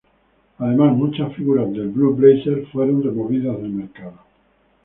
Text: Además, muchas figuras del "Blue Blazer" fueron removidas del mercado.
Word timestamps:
Además, 0.57 0.97
muchas 0.97 1.31
figuras 1.35 1.71
del 1.73 1.89
"Blue 1.89 2.15
Blazer" 2.15 2.65
fueron 2.71 3.03
removidas 3.03 3.55
del 3.61 3.69
mercado. 3.69 4.17